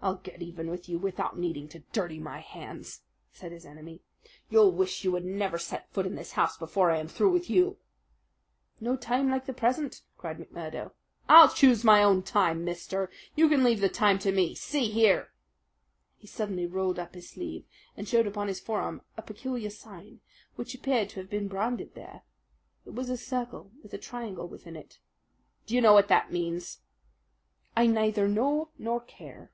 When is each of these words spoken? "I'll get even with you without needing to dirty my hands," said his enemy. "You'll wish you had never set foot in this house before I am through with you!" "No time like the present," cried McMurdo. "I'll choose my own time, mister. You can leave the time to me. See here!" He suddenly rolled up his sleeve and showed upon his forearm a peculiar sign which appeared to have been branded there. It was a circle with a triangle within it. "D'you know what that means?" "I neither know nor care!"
"I'll 0.00 0.14
get 0.14 0.40
even 0.40 0.70
with 0.70 0.88
you 0.88 0.96
without 0.96 1.36
needing 1.36 1.68
to 1.70 1.80
dirty 1.92 2.20
my 2.20 2.38
hands," 2.38 3.02
said 3.32 3.50
his 3.50 3.66
enemy. 3.66 4.00
"You'll 4.48 4.70
wish 4.70 5.02
you 5.02 5.12
had 5.14 5.24
never 5.24 5.58
set 5.58 5.90
foot 5.92 6.06
in 6.06 6.14
this 6.14 6.32
house 6.32 6.56
before 6.56 6.92
I 6.92 6.98
am 6.98 7.08
through 7.08 7.32
with 7.32 7.50
you!" 7.50 7.78
"No 8.78 8.94
time 8.96 9.28
like 9.28 9.46
the 9.46 9.52
present," 9.52 10.02
cried 10.16 10.38
McMurdo. 10.38 10.92
"I'll 11.28 11.48
choose 11.48 11.82
my 11.82 12.00
own 12.00 12.22
time, 12.22 12.64
mister. 12.64 13.10
You 13.34 13.48
can 13.48 13.64
leave 13.64 13.80
the 13.80 13.88
time 13.88 14.20
to 14.20 14.30
me. 14.30 14.54
See 14.54 14.88
here!" 14.88 15.32
He 16.16 16.28
suddenly 16.28 16.64
rolled 16.68 17.00
up 17.00 17.16
his 17.16 17.30
sleeve 17.30 17.64
and 17.96 18.06
showed 18.06 18.28
upon 18.28 18.46
his 18.46 18.60
forearm 18.60 19.02
a 19.16 19.20
peculiar 19.22 19.68
sign 19.68 20.20
which 20.54 20.76
appeared 20.76 21.08
to 21.08 21.20
have 21.20 21.28
been 21.28 21.48
branded 21.48 21.96
there. 21.96 22.22
It 22.86 22.94
was 22.94 23.10
a 23.10 23.16
circle 23.16 23.72
with 23.82 23.92
a 23.92 23.98
triangle 23.98 24.46
within 24.46 24.76
it. 24.76 25.00
"D'you 25.66 25.80
know 25.80 25.92
what 25.94 26.06
that 26.06 26.30
means?" 26.30 26.82
"I 27.76 27.88
neither 27.88 28.28
know 28.28 28.70
nor 28.78 29.00
care!" 29.00 29.50